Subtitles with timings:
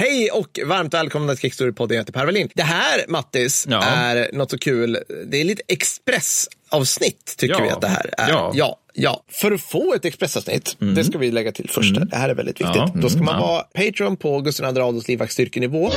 [0.00, 1.92] Hej och varmt välkomna till Kickstory-podden.
[1.94, 2.48] Jag heter Per Wallin.
[2.54, 3.82] Det här, Mattis, Ja.
[3.84, 4.98] är något så kul.
[5.26, 7.62] Det är lite expressavsnitt, tycker Ja.
[7.62, 8.28] vi att det här är.
[8.30, 8.52] Ja.
[8.54, 8.78] ja.
[8.94, 9.24] ja.
[9.32, 11.94] För att få ett expressavsnitt, det ska vi lägga till först.
[12.10, 12.76] Det här är väldigt viktigt.
[12.76, 12.92] Ja.
[12.94, 13.48] Då ska man Mm.
[13.48, 15.90] vara Patreon på Gustav II Adolfs livvaktsstyrkenivå.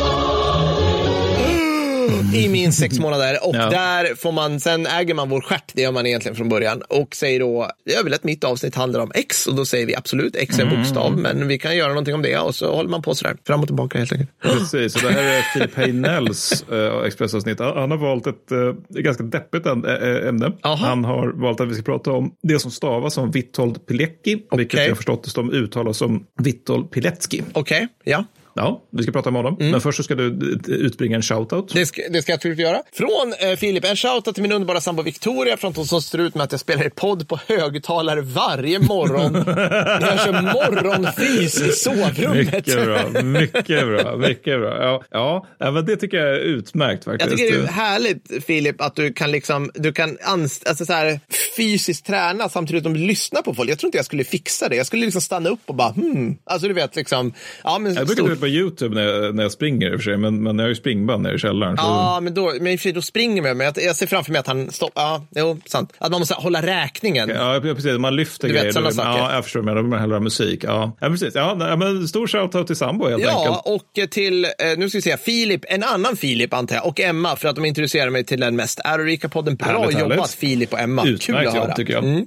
[2.36, 3.70] I minst sex månader och Ja.
[3.70, 7.16] där får man, sen äger man vår stjärt, det gör man egentligen från början och
[7.16, 10.36] säger då, jag vill att mitt avsnitt handlar om X och då säger vi absolut,
[10.36, 13.02] X är en bokstav, men vi kan göra någonting om det och så håller man
[13.02, 14.30] på sådär, fram och tillbaka helt enkelt.
[14.42, 17.60] Precis, och det här är Filip Hainells äh, Expressavsnitt.
[17.60, 20.52] Han, har valt ett äh, ganska deppigt äm- ämne.
[20.64, 20.86] Aha.
[20.88, 24.78] Han har valt att vi ska prata om det som stavas som Witold Pilecki, vilket
[24.80, 24.88] Okej.
[24.88, 27.44] jag förstått det som uttalas som Witold Pilecki.
[27.54, 28.26] Okej, ja.
[28.56, 29.56] Ja, vi ska prata om honom.
[29.60, 31.74] Men först så ska du utbringa en shoutout.
[31.74, 32.82] Det ska, det ska jag absolut göra.
[32.94, 36.36] Från eh, Filip, en shoutout till min underbara sambo Victoria från hon som står ut
[36.36, 41.72] med att jag spelar i podd på högtalare varje morgon när jag kör morgonfys i
[41.72, 42.54] sovrummet.
[42.56, 45.02] Mycket bra, mycket bra, mycket bra.
[45.12, 47.30] Ja, ja, men det tycker jag är utmärkt faktiskt.
[47.30, 50.94] Jag tycker det är härligt, Filip, att du kan, liksom, du kan anst- alltså så
[50.94, 51.20] här,
[51.58, 53.70] fysiskt träna samtidigt som du lyssnar på folk.
[53.70, 54.76] Jag tror inte jag skulle fixa det.
[54.76, 56.38] Jag skulle liksom stanna upp och bara hmm.
[56.44, 57.34] Alltså du vet, liksom.
[57.64, 60.18] Ja, men Jag brukar på YouTube när jag, när jag springer i och för sig,
[60.18, 61.78] men, men jag har ju springband nere i källaren.
[61.78, 61.84] Så...
[61.84, 63.58] Ja, men då, men för då springer man.
[63.58, 65.02] Men jag, jag ser framför mig att han stoppar.
[65.02, 65.94] Ja, jo, sant.
[65.98, 67.30] Att man måste hålla räkningen.
[67.30, 67.98] Ja, precis.
[67.98, 68.74] Man lyfter Du vet, grejer.
[68.74, 69.10] sådana då- saker.
[69.20, 69.62] Ja, jag förstår.
[69.62, 70.64] Men man hellre ha musik.
[70.64, 71.36] Ja, ja precis.
[71.36, 73.62] Ja, men stor shoutout till sambo helt Ja, enkelt.
[74.04, 77.36] och till, eh, nu ska vi se, Filip, en annan Filip antar jag, och Emma
[77.36, 79.56] för att de introducerar mig till den mest ärorika podden.
[79.56, 80.32] Bra Härligt, jobbat härligt.
[80.34, 81.04] Filip och Emma.
[81.04, 81.66] Kul Utmärkt att höra.
[81.68, 82.04] jobb tycker jag.
[82.04, 82.26] Mm.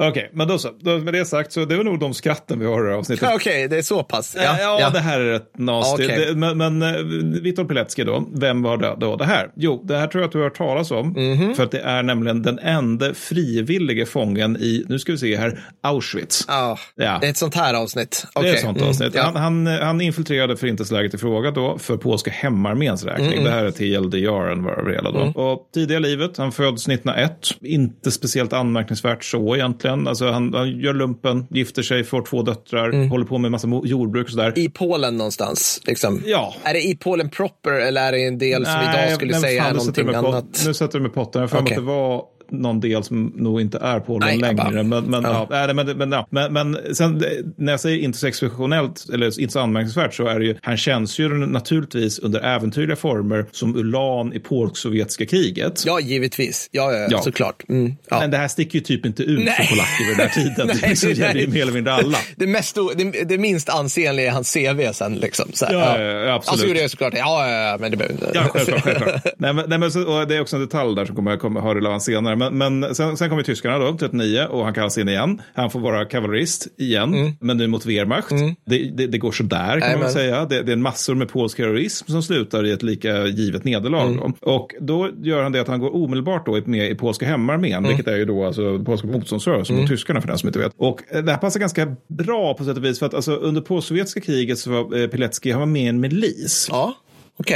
[0.00, 0.68] Okej, men då så.
[0.80, 2.98] Då, med det sagt så det är nog de skratten vi har i det här
[2.98, 3.28] avsnittet.
[3.30, 4.36] Ja, Okej, det är så pass.
[4.38, 6.04] Ja, ja, det här är rätt nasty.
[6.04, 6.26] Okej.
[6.26, 9.50] Det, men men uh, Witold Pilecki då, vem var det då det här?
[9.56, 11.08] Jo, det här tror jag att du har hört talas om.
[11.08, 11.54] Mhm.
[11.54, 15.60] För att det är nämligen den enda frivillige fången i, nu ska vi se här,
[15.82, 16.44] Auschwitz.
[16.48, 17.18] Ja, Ja.
[17.20, 18.26] Det är ett sånt här avsnitt.
[18.34, 19.14] Det är ett sånt Mm, avsnitt.
[19.14, 19.22] ja.
[19.22, 23.32] Han, han, han infiltrerade förintelselägret i fråga då för polska hemarméns räkning.
[23.32, 25.40] Mm, Det här är TLDR var det hela då.
[25.40, 27.36] Och tidiga livet, han föds 1901.
[27.60, 29.81] Inte speciellt anmärkningsvärt så egentligen.
[29.84, 34.24] Alltså han, han gör lumpen, gifter sig, får två döttrar, håller på med massa jordbruk
[34.24, 34.46] och sådär.
[34.46, 34.58] Mm.
[34.60, 35.80] I Polen någonstans?
[35.84, 36.22] Liksom.
[36.26, 36.54] Ja.
[36.62, 39.62] Är det i Polen proper eller är det en del som idag skulle nej, säga
[39.62, 40.62] fan, någonting mig på- annat?
[40.66, 41.40] Nu sätter du med potten.
[41.42, 41.76] Jag har för mig Okej.
[41.76, 44.82] att det var någon del som nog inte är Polen längre.
[44.82, 45.46] Men, men, Ja.
[45.50, 45.74] ja.
[45.74, 46.26] men, men, ja.
[46.30, 47.24] men, men sen
[47.56, 50.76] när jag säger inte så exceptionellt eller inte så anmärkningsvärt så är det ju, han
[50.76, 55.82] tjänstgör naturligtvis under äventyrliga former som Ulan i polsk-sovjetiska kriget.
[55.86, 56.68] Ja, givetvis.
[56.70, 57.22] Ja, ja, ja.
[57.22, 57.62] Såklart.
[57.68, 58.20] Mm, ja.
[58.20, 59.54] Men det här sticker ju typ inte ut Nej.
[59.54, 60.66] för polacker vid den här tiden.
[60.66, 62.18] Nej, det liksom gäller ju mer eller mindre alla.
[62.36, 65.14] Det, mest, det, det minst ansenliga är hans CV sen.
[65.14, 65.46] Liksom.
[65.52, 66.60] Så här, Ja, ja, absolut.
[66.60, 67.14] Alltså, det är såklart.
[67.16, 68.30] Ja, ja, men det behöver inte.
[68.34, 68.82] Ja, självklart.
[68.82, 69.24] självklart.
[69.38, 71.74] nej, men, nej, men så, det är också en detalj där som kommer, kommer ha
[71.74, 72.36] relevans senare.
[72.50, 75.42] Men, men sen, sen kommer tyskarna då, 39, och han kallas in igen.
[75.54, 78.30] Han får vara kavallerist igen, men nu mot Wehrmacht.
[78.64, 80.00] Det, det, det går sådär kan man Jajamän.
[80.00, 80.44] väl säga.
[80.44, 84.16] Det, det är massor med polsk terrorism som slutar i ett lika givet nederlag.
[84.16, 84.52] Då.
[84.52, 88.06] Och då gör han det att han går omedelbart då med i polska hemarmén, vilket
[88.08, 90.72] är ju då alltså polska motståndsrörelsen mot tyskarna för den som inte vet.
[90.76, 93.60] Och eh, det här passar ganska bra på sätt och vis, för att alltså, under
[93.60, 96.66] postsovjetiska kriget så var eh, Pilecki, han var med i en milis.
[96.70, 96.94] Ja,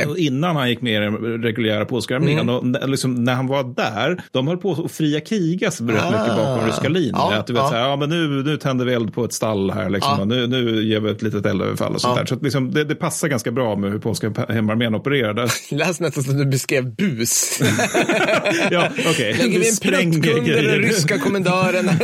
[0.08, 2.48] Och Innan han gick med i den reguljära polska armén.
[2.48, 6.10] N- liksom, när han var där, de höll på att fria krigas rätt Ah.
[6.10, 7.10] mycket bakom ryska linjen.
[7.14, 7.68] Ja, att du vet, ja.
[7.68, 9.90] så här, ja, men nu, nu tänder vi eld på ett stall här.
[9.90, 10.20] Liksom, Ja.
[10.20, 12.20] och nu, nu ger vi ett litet eldöverfall och sånt Ja.
[12.22, 12.26] där.
[12.26, 15.48] Så liksom, det, det passar ganska bra med hur polska hemarmén opererade.
[15.70, 17.60] Lät nästan som du beskrev bus.
[18.70, 19.34] ja, okej.
[19.38, 21.90] Lägger vi en prutt under den ryska kommendören?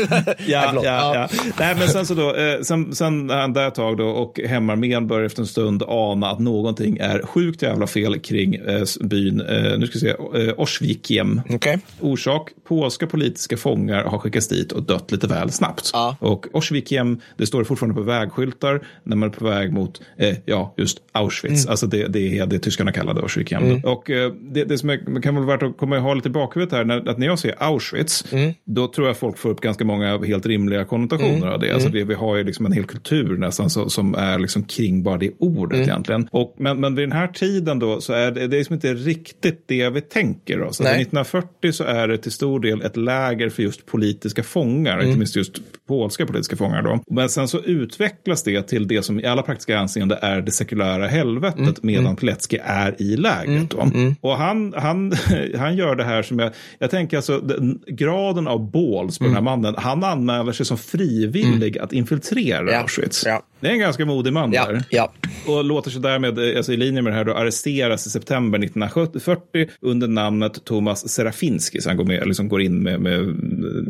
[0.46, 1.28] Ja, ja, ja.
[1.58, 5.06] Nej, men sen så då, eh, sen, sen han där ett tag då och hemarmén
[5.06, 9.78] börjar efter en stund ana att någonting är sjukt jävla fel kring eh, byn, eh,
[9.78, 11.40] nu ska vi se, eh, Orsvikiem.
[11.50, 11.78] Okej.
[12.00, 15.90] Orsak, polska politiska fångar har skickats dit och dött lite väl snabbt.
[15.92, 16.16] Ja.
[16.20, 20.74] Och Orsvikiem, det står fortfarande på vägskyltar när man är på väg mot, eh, ja,
[20.76, 21.66] just Auschwitz.
[21.66, 23.80] Alltså det, det är det tyskarna kallade Orsvikiem.
[23.84, 26.72] Och eh, det, det som är, kan vara värt att komma ihåg lite i bakhuvudet
[26.72, 28.24] här, när, att när jag säger Auschwitz,
[28.64, 31.72] då tror jag folk får upp ganska många helt rimliga konnotationer av det.
[31.72, 32.04] Alltså det.
[32.04, 35.30] Vi har ju liksom en hel kultur nästan så, som är liksom kring bara det
[35.38, 36.28] ordet egentligen.
[36.30, 38.94] Och, men, men vid den här tiden då så är det, det är liksom inte
[38.94, 40.66] riktigt det vi tänker oss.
[40.66, 40.92] Alltså Nej.
[40.92, 45.06] 1940 så är det till stor del ett läger för just politiska fångar, Mm.
[45.06, 46.82] inte minst just polska politiska fångar.
[46.82, 47.00] Då.
[47.06, 51.06] Men sen så utvecklas det till det som i alla praktiska anseende är det sekulära
[51.06, 51.74] helvetet Mm.
[51.82, 53.70] medan Pilecki är i lägret.
[53.70, 53.90] Då.
[54.20, 55.12] Och han, han,
[55.58, 59.32] han gör det här som jag, jag tänker alltså den, graden av balls på den
[59.32, 59.62] här Mm.
[59.62, 62.78] mannen, han anmäler sig som frivillig att infiltrera Ja.
[62.80, 63.22] Auschwitz.
[63.26, 63.42] Ja.
[63.62, 64.84] Det är en ganska modig man Ja, där.
[64.90, 65.12] ja.
[65.46, 68.58] Och låter sig därmed, eh, alltså i linje med det här, då, arresteras i september
[68.58, 71.80] 1940 under namnet Thomas Serafinski.
[71.80, 73.18] Så han går, med, liksom går in med, med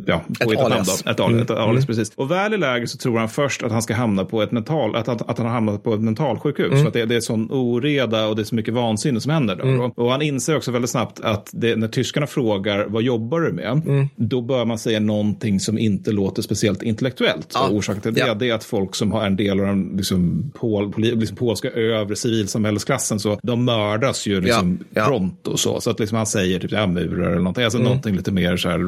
[0.07, 1.07] ja, Ett påhittat namn alias.
[1.07, 2.13] Ett alias, ett alias precis.
[2.15, 4.97] Och väl i läget så tror han först att han ska hamna på ett mental,
[4.97, 6.81] att, att, att han har hamnat på ett mentalsjukhus.
[6.81, 9.57] För att det, det är sån oreda och det är så mycket vansinne som händer.
[9.57, 9.93] Då.
[10.03, 14.09] Och han inser också väldigt snabbt att det, när tyskarna frågar vad jobbar du med?
[14.17, 17.49] Då bör man säga någonting som inte låter speciellt intellektuellt.
[17.55, 17.69] Ja.
[17.69, 18.35] Och orsaken till det, Ja.
[18.35, 21.71] det är att folk som har en del av den liksom, pol, poli, liksom polska
[21.71, 25.07] övre civilsamhällesklassen, så de mördas ju liksom Ja, ja.
[25.07, 25.81] prompt och så.
[25.81, 28.69] Så att liksom han säger typ ja, murar eller någonting, alltså någonting lite mer så
[28.69, 28.79] här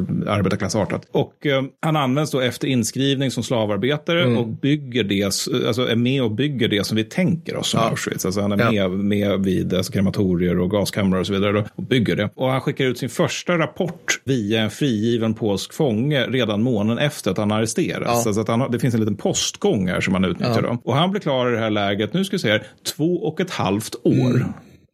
[0.74, 1.08] arbetarklassartat.
[1.12, 6.22] Och eh, han används då efter inskrivning som slavarbetare och bygger det, alltså är med
[6.22, 8.24] och bygger det som vi tänker oss som Auschwitz.
[8.24, 8.88] Alltså han är Ja.
[8.88, 12.30] med, med vid alltså, krematorier och gaskamrar och så vidare då, och bygger det.
[12.34, 17.30] Och han skickar ut sin första rapport via en frigiven polsk fånge redan månaden efter
[17.30, 18.02] att han arresteras.
[18.06, 18.22] Ja.
[18.26, 20.62] Alltså att han, det finns en liten postgång här som han utnyttjar.
[20.62, 20.78] Då.
[20.84, 22.62] Och han blir klar i det här läget, nu ska vi se här,
[22.96, 24.46] två och ett halvt år.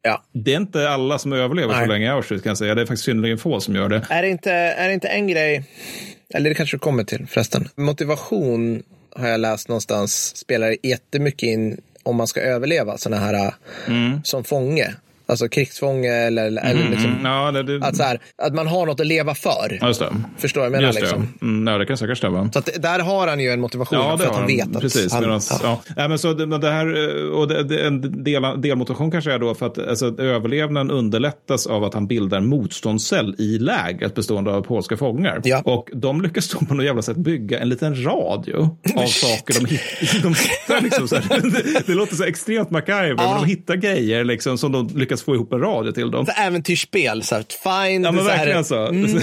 [0.02, 0.23] Ja.
[0.32, 1.88] Det är inte alla som överlever så Nej.
[1.88, 2.75] länge i Auschwitz kan jag säga.
[2.75, 4.06] Det är faktiskt synnerligen få som gör det.
[4.11, 5.64] Är, det inte, är det inte en grej,
[6.35, 7.69] eller det kanske du kommer till förresten.
[7.76, 8.82] Motivation
[9.17, 13.55] har jag läst någonstans spelar jättemycket in om man ska överleva sådana här
[14.25, 14.94] som fånge.
[15.30, 18.86] Alltså krigsfånge eller, eller liksom, Mm, ja, det, det, att, så här, att man har
[18.86, 19.78] något att leva för.
[19.80, 20.06] ja, just det.
[20.38, 20.86] Förstår jag menar?
[20.86, 21.04] Just det.
[21.04, 21.28] Liksom?
[21.42, 22.50] Mm, ja, det kan säkert stämma.
[22.52, 25.12] Så att där har han ju en motivation Ja, för att han vet att Precis,
[25.12, 25.80] han, medans, ja.
[25.96, 26.86] Nej, men så det, det här,
[27.26, 31.84] eh, och det, en del, delmotivation kanske är då för att alltså, överlevnaden underlättas av
[31.84, 35.40] att han bildar en motståndscell i lägret bestående av polska fångar.
[35.44, 35.62] Ja.
[35.64, 39.78] Och de lyckas då på något jävla sätt bygga en liten radio av saker de,
[40.22, 40.80] de hittar.
[40.80, 41.40] Liksom, så här.
[41.86, 45.52] Det, låter så extremt MacGyver, men de hittar grejer liksom, som de lyckas få ihop
[45.52, 46.26] en radio till dem.
[46.26, 47.44] Så äventyrsspel, så här,
[47.88, 48.06] find...
[48.06, 48.87] Ja men så här, verkligen så.
[48.87, 49.20] Mm.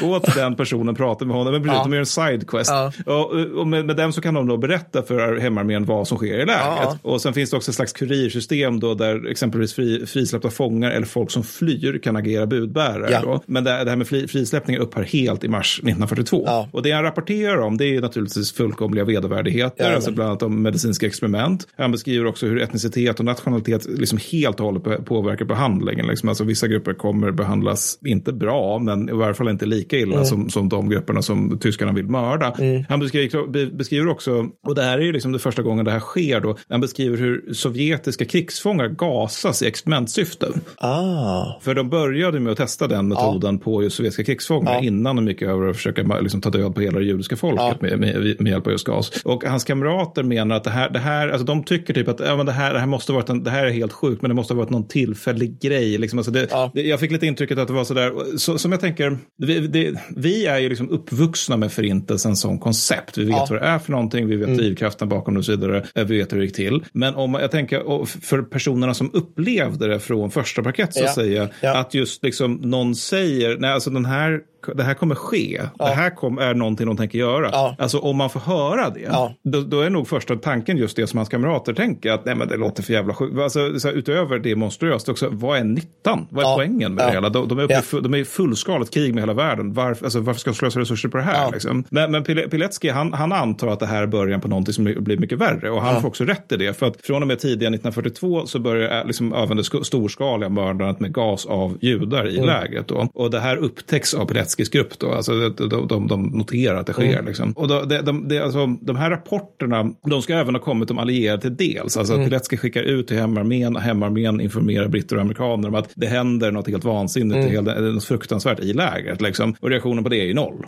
[0.00, 1.52] Gå till den personen, prata med honom.
[1.52, 1.82] Men precis, Ja.
[1.84, 2.70] de gör en sidequest.
[2.70, 2.92] Ja.
[3.06, 3.30] Och,
[3.60, 6.46] och med, med dem så kan de då berätta för hemarmén vad som sker i
[6.46, 6.50] läget.
[6.56, 6.98] Ja.
[7.02, 11.06] Och sen finns det också ett slags kurirsystem då där exempelvis fri, frisläppta fångar eller
[11.06, 13.08] folk som flyr kan agera budbärare.
[13.10, 13.20] Ja.
[13.22, 13.40] Då.
[13.46, 16.42] Men det, det här med fri, frisläppningar upphör helt i mars 1942.
[16.46, 16.68] Ja.
[16.72, 21.06] Och det han rapporterar om det är naturligtvis fullkomliga vedervärdigheter, alltså bland annat om medicinska
[21.06, 21.66] experiment.
[21.76, 26.06] Han beskriver också hur etnicitet och nationalitet liksom helt och hållet på- påverkar behandlingen.
[26.06, 26.28] Liksom.
[26.28, 30.24] Alltså, vissa grupper kommer behandlas, inte bra, men i varje fall inte lika illa Mm.
[30.26, 32.54] som, som de grupperna som tyskarna vill mörda.
[32.88, 35.90] Han beskriver, be- beskriver också, och det här är ju liksom det första gången det
[35.90, 40.46] här sker då, han beskriver hur sovjetiska krigsfångar gasas i experimentsyfte.
[40.76, 41.60] Ah.
[41.60, 44.80] För de började med att testa den metoden på just sovjetiska krigsfångar Ja.
[44.80, 47.98] innan de gick över och försöka liksom, ta död på hela det judiska folket med,
[48.00, 49.22] med, med hjälp av just gas.
[49.24, 52.36] Och hans kamrater menar att det här, det här alltså de tycker typ att ja,
[52.36, 54.34] men det, här, det här måste varit en, det här är helt sjukt, men det
[54.44, 55.98] måste ha varit någon tillfällig grej.
[55.98, 56.18] Liksom.
[56.18, 56.70] Alltså det, Ja.
[56.74, 59.94] det, jag fick lite intrycket att det var sådär, så, som jag tänker, vi, det,
[60.16, 63.18] vi är ju liksom uppvuxna med förintelsen som koncept.
[63.18, 63.46] Vi vet Ja.
[63.50, 66.32] vad det är för någonting, vi vet drivkraften bakom det och så vidare, vi vet
[66.32, 66.84] hur det gick till.
[66.92, 71.06] Men om jag tänker, för personerna som upplevde det från första parkett så Ja.
[71.08, 74.40] att säga, att just liksom någon säger, nej alltså den här,
[74.74, 77.48] det här kommer ske, det här kom, är någonting de tänker göra.
[77.52, 77.76] Ja.
[77.78, 79.34] Alltså om man får höra det, Ja.
[79.44, 82.48] då, då är nog första tanken just det som hans kamrater tänker, att nej men
[82.48, 83.38] det låter för jävla sjukt.
[83.38, 86.26] Alltså, så här, utöver det monstruöst också, vad är nyttan?
[86.30, 86.54] Vad är Ja.
[86.56, 87.06] poängen med Ja.
[87.06, 87.28] det hela?
[87.28, 88.00] De, de, är uppe i Ja.
[88.00, 89.72] de är i fullskaligt krig med hela världen.
[89.72, 91.42] Varför, alltså, varför ska de slösa resurser på det här?
[91.44, 91.50] Ja.
[91.52, 91.84] Liksom?
[91.90, 94.84] Men, men Pil- Pilecki, han, han antar att det här är början på någonting som
[94.84, 95.70] blir mycket värre.
[95.70, 96.78] Och han får också rätt i det.
[96.78, 100.48] För att från och med tidiga 1942 så börjar äh, liksom, även det sk- storskaliga
[100.48, 102.88] mördandet med gas av judar i lägret.
[102.88, 103.08] Då.
[103.14, 104.98] Och det här upptäcks av Pileckis grupp.
[104.98, 105.12] Då.
[105.12, 107.22] Alltså, de, de, de, de noterar att det sker.
[107.22, 107.52] Liksom.
[107.52, 110.98] Och då, det, de, det, alltså, de här rapporterna, de ska även ha kommit de
[110.98, 111.96] allierade till dels.
[111.96, 116.06] Alltså att Pilecki skickar ut till hemarmén, hemarmén informerar britter och amerikaner om att det
[116.06, 117.50] händer något helt vansinnigt, mm.
[117.50, 119.20] helt, något fruktansvärt i lägret.
[119.20, 119.54] Liksom.
[119.60, 120.66] Och reaktionen på det är ju noll.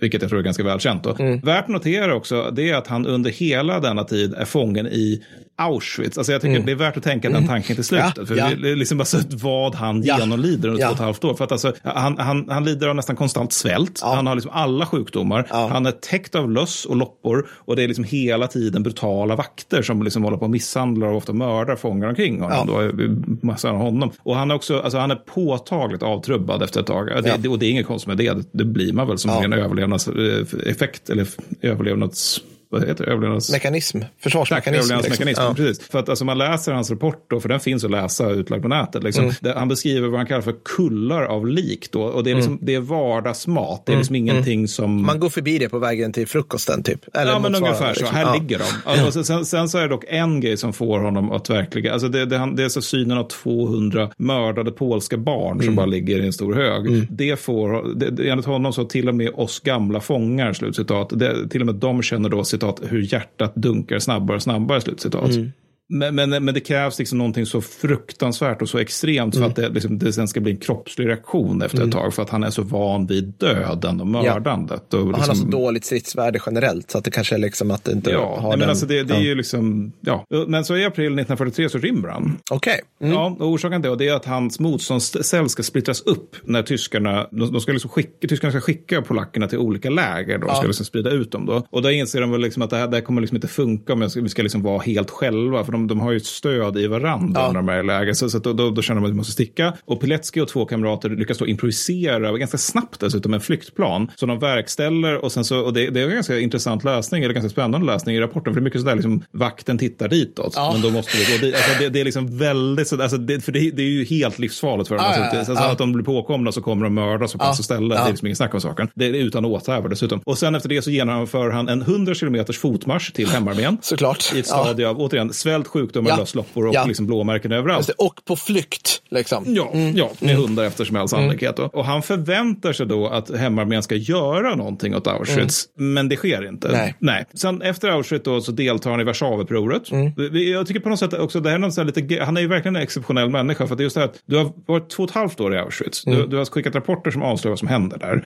[0.00, 1.04] Vilket jag tror är ganska välkänt.
[1.04, 1.12] Då.
[1.42, 5.22] Värt att notera också, det är att han under hela denna tid är fången i
[5.56, 6.18] Auschwitz.
[6.18, 8.12] Alltså jag tycker det är värt att tänka den tanken till slutet.
[8.16, 8.48] Ja, för ja.
[8.56, 10.18] liksom bara så att vad han Ja.
[10.20, 10.86] genomlider under Ja.
[10.88, 11.34] två och ett halvt år.
[11.34, 14.00] För att alltså, han, han, han lider av nästan konstant svält.
[14.02, 15.46] Han har liksom alla sjukdomar.
[15.50, 15.68] Ja.
[15.72, 17.48] Han är täckt av löss och loppor.
[17.52, 21.16] Och det är liksom hela tiden brutala vakter som liksom håller på och misshandlar och
[21.16, 22.68] ofta mördar fångar omkring honom.
[22.68, 22.82] Ja.
[22.92, 24.10] Då, massa honom.
[24.22, 27.08] Och han är också, alltså han är påtagligt avtrubbad efter ett tag.
[27.24, 27.36] Ja.
[27.38, 28.36] det, och det är inget konstigt med det.
[28.52, 29.44] Det blir man väl som Ja.
[29.44, 31.26] en överlevnadseffekt eller
[31.62, 32.40] överlevnads...
[32.72, 33.10] Vad heter det?
[33.12, 33.52] Överlevnads...
[33.52, 34.00] Mekanism.
[34.00, 34.92] Tack, Försvarsmekanism.
[34.92, 35.40] överlevnadsmekanism.
[35.40, 35.54] liksom.
[35.54, 35.88] Precis.
[35.88, 38.68] För att alltså, man läser hans rapport då, för den finns att läsa utlagd på
[38.68, 39.02] nätet.
[39.02, 39.24] Liksom.
[39.24, 39.34] Mm.
[39.40, 41.88] Där han beskriver vad han kallar för kullar av lik.
[41.92, 43.68] Då, och det är, liksom, det är vardagsmat.
[43.68, 43.80] Mm.
[43.86, 45.06] Det är liksom ingenting som...
[45.06, 47.16] Man går förbi det på vägen till frukosten typ.
[47.16, 48.00] Eller Ja, men ungefär så.
[48.00, 48.16] liksom.
[48.16, 48.34] Här Ja.
[48.34, 48.64] ligger de.
[48.90, 51.92] Alltså, och sen- sen, så är det dock en grej som får honom att verkligen...
[51.92, 55.66] Alltså det, det, det är så synen av 200 mördade polska barn Mm.
[55.66, 57.06] som bara ligger i en stor hög.
[57.10, 57.94] Det får...
[57.94, 61.66] Det, det, enligt honom så till och med oss gamla fångar, slutcitat, det, till och
[61.66, 65.30] med de känner då citat citat, hur hjärtat dunkar snabbare och snabbare, slutcitat.
[65.30, 65.52] Mm.
[65.92, 69.42] Men, men, men det krävs liksom någonting så fruktansvärt och så extremt mm.
[69.42, 71.90] för att det, liksom, det sen ska bli en kroppslig reaktion efter ett mm.
[71.90, 72.14] tag.
[72.14, 74.84] För att han är så van vid döden och mördandet.
[74.90, 74.98] Ja.
[74.98, 75.20] Och liksom...
[75.20, 78.10] Han har så dåligt stridsvärde generellt så att det kanske är liksom att det inte
[78.10, 78.58] ja, har nej, den...
[78.58, 80.26] men alltså det, det är ju liksom, ja.
[80.46, 82.38] Men så i april 1943 så rymmer han.
[82.50, 82.80] Okej.
[82.96, 83.08] Okay.
[83.08, 83.14] Mm.
[83.14, 87.60] Ja, och orsaken till det är att hans motståndscell ska splittras upp när tyskarna, de
[87.60, 90.38] ska liksom skicka, tyskarna ska skicka polackerna till olika läger.
[90.38, 90.54] De ja.
[90.54, 91.66] ska liksom sprida ut dem då.
[91.70, 93.92] Och då inser de väl liksom att det här, det här kommer liksom inte funka
[93.92, 95.64] om vi ska liksom vara helt själva.
[95.64, 97.46] För de, de har ju stöd i varandra ja.
[97.46, 98.14] när de är i läge.
[98.14, 99.72] Så, så då, då, då, känner de att de måste sticka.
[99.84, 104.10] Och Pilecki och två kamrater lyckas då improvisera, ganska snabbt dessutom, en flyktplan.
[104.16, 107.34] Så de verkställer och sen så, och det, det är en ganska intressant läsning, eller
[107.34, 108.54] ganska spännande läsning i rapporten.
[108.54, 110.52] För det är mycket sådär, liksom, vakten tittar ditåt.
[110.56, 110.70] Ja.
[110.72, 111.54] Men då måste vi gå dit.
[111.54, 114.38] Alltså, det, det, är liksom väldigt, så, alltså, det, för det, det, är ju helt
[114.38, 115.04] livsfarligt för dem.
[115.04, 117.94] Ja, alltså, alltså, Att de blir påkomna så kommer de mördas på plats och ställe.
[117.94, 118.88] Det är liksom inget snack om saken.
[118.94, 120.20] Det är utan åthävor dessutom.
[120.24, 123.78] Och sen efter det så genomför han en 100 kilometers fotmarsch till hemarmén.
[123.82, 124.32] Såklart.
[124.34, 126.16] I ett stadie av, återigen, svält, sjukdomar, ja.
[126.16, 126.84] lösloppor och ja.
[126.84, 127.90] liksom blåmärken överallt.
[127.98, 129.02] Och på flykt.
[129.10, 129.44] Liksom.
[129.46, 129.96] Ja, mm.
[129.96, 130.42] ja, med mm.
[130.42, 131.58] hundar efter all sannolikhet.
[131.58, 131.70] Mm.
[131.72, 135.68] Och han förväntar sig då att hemarmén ska göra någonting åt Auschwitz.
[135.78, 135.94] Mm.
[135.94, 136.68] Men det sker inte.
[136.72, 136.94] Nej.
[136.98, 137.24] Nej.
[137.34, 139.90] Sen efter Auschwitz då så deltar han i Warszawaupproret.
[139.90, 140.12] Mm.
[140.52, 142.76] Jag tycker på något sätt också, det här är något lite, han är ju verkligen
[142.76, 143.66] en exceptionell människa.
[143.66, 145.58] För det är just det att du har varit två och ett halvt år i
[145.58, 146.04] Auschwitz.
[146.04, 146.30] Du, mm.
[146.30, 148.24] du har skickat rapporter som avslöjar vad som händer där.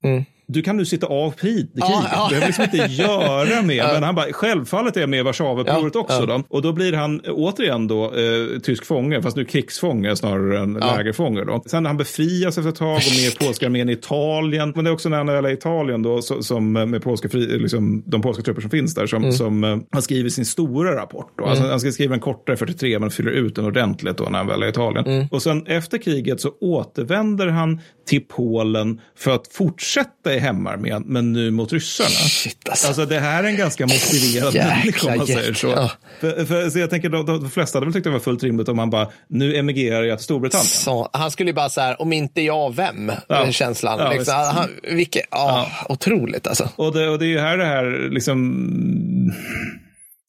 [0.49, 1.71] Du kan nu sitta av kriget.
[1.75, 2.26] Ja, ja.
[2.31, 3.85] Behöver liksom inte göra mer.
[3.95, 6.26] Men han bara, självfallet är jag med i Warszawaupproret ja, också.
[6.26, 6.43] Då.
[6.49, 10.97] Och då blir han återigen då eh, tysk fånge, fast nu krigsfånge snarare än ja.
[10.97, 11.45] lägerfånge.
[11.45, 11.62] Då.
[11.67, 14.73] Sen han befrias efter ett tag och med polska armén i Italien.
[14.75, 17.29] Men det är också när han är i Italien då, så, som eh, med polska
[17.29, 19.33] fri, liksom, de polska trupper som finns där, som, mm.
[19.33, 21.33] som uh, han skriver sin stora rapport.
[21.38, 21.45] Då.
[21.45, 21.71] Alltså, mm.
[21.71, 24.62] Han ska skriva en kortare 43, men fyller ut den ordentligt då när han väl
[24.62, 25.07] är i Italien.
[25.07, 25.26] Mm.
[25.31, 31.33] Och sen efter kriget så återvänder han till Polen för att fortsätta i hemarmén, men
[31.33, 32.09] nu mot ryssarna.
[32.09, 32.87] Shit, alltså.
[32.87, 35.66] alltså det här är en ganska motiverad människa om man säger så.
[35.66, 35.90] Ja.
[36.21, 38.43] För, för, så jag tänker de, de, de flesta hade väl tyckt det var fullt
[38.43, 40.66] rimligt om han bara, nu emigrerar jag till Storbritannien.
[40.66, 43.12] Så, han skulle ju bara så här, om inte jag, vem?
[43.28, 43.38] Ja.
[43.43, 43.99] Den känslan.
[43.99, 44.35] Ja, liksom.
[44.35, 46.69] han, vilket, ja, Otroligt alltså.
[46.76, 48.37] Och det, och det är ju här det här liksom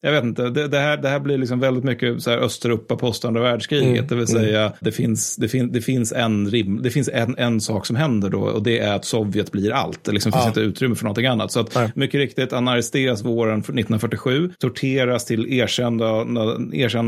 [0.02, 2.96] jag vet inte, det, det, här, det här blir liksom väldigt mycket så här Östeuropa
[2.96, 3.88] post andra världskriget.
[3.88, 4.08] Mm.
[4.08, 4.74] Det vill säga, mm.
[4.82, 8.30] det, finns, det, fin, det finns, en, rim, det finns en, en sak som händer
[8.30, 10.04] då och det är att Sovjet blir allt.
[10.04, 10.38] Det liksom ja.
[10.38, 11.52] finns inte utrymme för någonting annat.
[11.52, 16.06] Så att, mycket riktigt, han arresteras våren 1947, torteras till erkända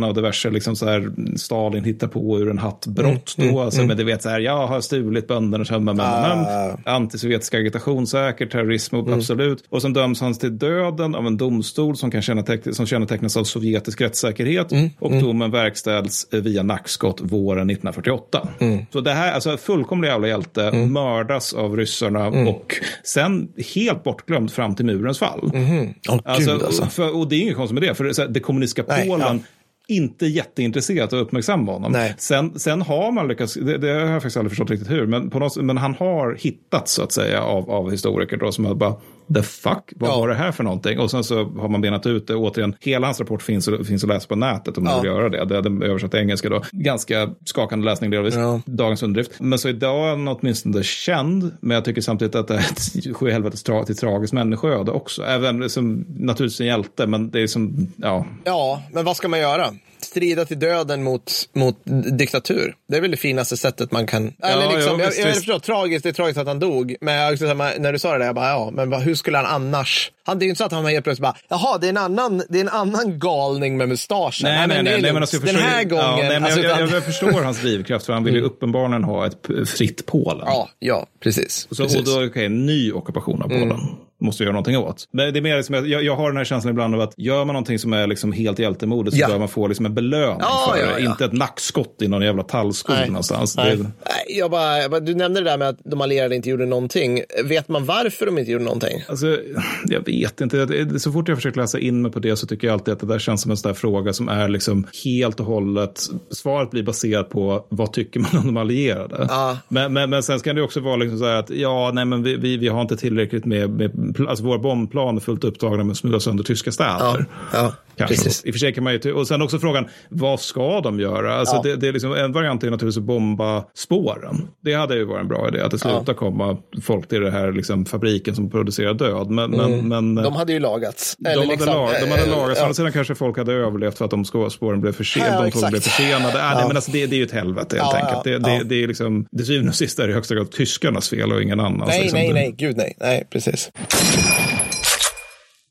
[0.08, 3.50] av diverse liksom så här, Stalin hittar på ur en hatt brott mm.
[3.50, 3.56] då.
[3.56, 3.66] Mm.
[3.66, 3.88] Alltså, mm.
[3.88, 6.76] Men det vet så här, jag har stulit böndernas hemma, men, uh.
[6.86, 9.14] antisovjetisk agitation säkert, terrorism, mm.
[9.14, 9.64] absolut.
[9.70, 12.44] Och sen döms han till döden av en domstol som kan känna
[12.80, 14.90] som kännetecknas av sovjetisk rättssäkerhet mm.
[15.00, 15.24] och mm.
[15.24, 18.48] domen verkställs via nackskott våren 1948.
[18.60, 18.86] Mm.
[18.92, 20.94] Så det här, alltså fullkomlig jävla hjälte, mm.
[20.94, 22.48] mördas av ryssarna mm.
[22.48, 25.40] och sen helt bortglömd fram till murens fall.
[25.40, 26.86] Oh, alltså, alltså.
[26.86, 29.50] För, och det är inget konstigt med det, för det kommunistiska Nej, Polen ja
[29.90, 31.92] inte jätteintresserat att uppmärksamma honom.
[31.92, 32.16] Nej.
[32.18, 35.30] Sen, sen har man lyckats, det, det, har jag faktiskt aldrig förstått riktigt hur, men,
[35.30, 38.76] på något, men han har hittats så att säga av, av historiker då som har
[38.76, 38.96] bara,
[39.34, 40.20] the fuck, vad ja.
[40.20, 41.00] var det här för någonting?
[41.00, 44.10] Och sen så har man benat ut det, återigen, hela hans rapport finns, finns att
[44.10, 44.92] läsa på nätet om ja.
[44.92, 45.46] man vill göra det.
[45.46, 46.62] Det är översatt till engelska då.
[46.72, 48.62] Ganska skakande läsning delvis, ja.
[48.66, 49.40] dagens underdrift.
[49.40, 53.18] Men så idag är han åtminstone känd, men jag tycker samtidigt att det är ett
[53.18, 55.24] sjuhelvetes tra till tragiskt människoöde också.
[55.24, 58.26] Även som naturligtvis en hjälte, men det är som, ja.
[58.44, 59.74] Ja, men vad ska man göra?
[60.10, 61.76] Strida till döden mot, mot
[62.12, 62.76] diktatur.
[62.88, 64.34] Det är väl det finaste sättet man kan...
[64.38, 66.96] Ja, Eller liksom, ja, jag, jag, jag förstår, tragiskt, det är tragiskt att han dog.
[67.02, 67.42] Men jag,
[67.80, 70.12] när du sa det där, jag bara, ja, men hur skulle han annars?
[70.24, 72.44] Han, det är inte så att han helt plötsligt bara, jaha, det är en annan,
[72.50, 74.50] det är en annan galning med mustaschen.
[74.50, 76.06] Nej, nej, nej, nej, men alltså, Den här gången.
[76.06, 78.52] Ja, nej, men alltså, jag, jag, jag, förstår hans drivkraft, för han vill ju mm.
[78.52, 80.44] uppenbarligen ha ett fritt Polen.
[80.46, 81.68] Ja, ja, precis.
[81.72, 82.00] Så, precis.
[82.00, 83.72] Och då, okej, okay, ny ockupation av Polen.
[83.72, 85.08] Mm måste göra någonting åt.
[85.12, 87.46] Men det är mer liksom, jag, jag har den här känslan ibland av att gör
[87.46, 89.28] man någonting som är liksom helt hjältemodigt så ja.
[89.28, 91.02] bör man få liksom en belöning ja, för ja, det.
[91.02, 93.08] Inte ett nackskott i någon jävla tallskog Nej.
[93.08, 93.58] någonstans.
[93.58, 93.78] Nej.
[93.78, 93.92] Det...
[94.28, 97.22] Jag bara, du nämnde det där med att de allierade inte gjorde någonting.
[97.44, 99.04] Vet man varför de inte gjorde någonting?
[99.10, 99.38] Alltså,
[99.86, 101.00] jag vet inte.
[101.00, 103.08] Så fort jag försöker läsa in mig på det så tycker jag alltid att det
[103.08, 106.02] där känns som en sån där fråga som är liksom helt och hållet.
[106.32, 109.26] Svaret blir baserat på vad tycker man om de allierade.
[109.30, 109.58] Ja.
[109.68, 112.24] Men, men, men sen kan det också vara liksom så här att ja, nej, men
[112.24, 115.98] vi, vi, vi har inte tillräckligt med, med alltså våra bombplan fullt upptagna med att
[115.98, 117.26] smula sönder tyska städer.
[117.54, 118.46] Ja, ja, precis.
[118.46, 121.36] I och för sig kan man ju, och sen också frågan, vad ska de göra?
[121.36, 121.62] Alltså ja.
[121.62, 124.48] det, det, är liksom, en variant är naturligtvis att bomba spåren.
[124.64, 126.14] Det hade ju varit en bra idé, att det slutar ja.
[126.14, 129.30] komma folk till den här liksom, fabriken som producerar död.
[129.30, 129.88] Men, mm.
[129.88, 131.16] men, de hade ju lagats.
[131.20, 132.74] De, hade, liksom, lag, de hade lagats, ja.
[132.74, 136.34] sedan kanske folk hade överlevt för att de spåren blev, försen, ja, de blev försenade.
[136.34, 138.24] Nej, men alltså, det, det är ju ett helvete helt enkelt.
[138.24, 141.10] Det, det, det, är liksom, det syvende och sist är det i högsta grad tyskarnas
[141.10, 141.88] fel och ingen annans.
[141.88, 142.20] Nej, liksom.
[142.20, 143.72] nej, nej, gud nej, nej, precis.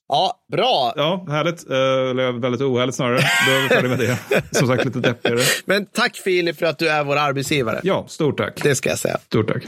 [0.09, 0.93] Ja, bra.
[0.97, 1.71] Ja, härligt.
[1.71, 3.19] Eh, eller väldigt ohärligt snarare.
[3.47, 4.43] Då är vi färdiga med det.
[4.59, 5.41] Som sagt, lite deppigare.
[5.65, 7.81] Men tack Filip för att du är vår arbetsgivare.
[7.83, 8.63] Ja, stort tack.
[8.63, 9.19] Det ska jag säga.
[9.27, 9.63] Stort tack.